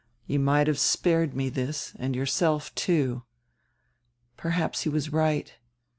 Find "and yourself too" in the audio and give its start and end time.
1.99-3.21